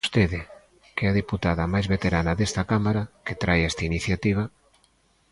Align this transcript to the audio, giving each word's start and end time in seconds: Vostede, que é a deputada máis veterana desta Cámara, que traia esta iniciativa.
Vostede, 0.05 0.39
que 0.95 1.03
é 1.05 1.07
a 1.09 1.17
deputada 1.21 1.71
máis 1.73 1.87
veterana 1.93 2.37
desta 2.39 2.63
Cámara, 2.71 3.03
que 3.25 3.39
traia 3.43 3.69
esta 3.71 3.87
iniciativa. 3.91 4.43